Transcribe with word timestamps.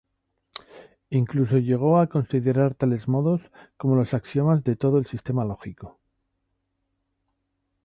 Incluso 1.11 1.59
llegó 1.59 1.99
a 1.99 2.07
considerar 2.07 2.73
tales 2.73 3.07
modos 3.07 3.39
como 3.77 3.95
los 3.95 4.15
axiomas 4.15 4.63
de 4.63 4.75
todo 4.75 4.97
el 4.97 5.05
sistema 5.05 5.45
lógico. 5.45 5.99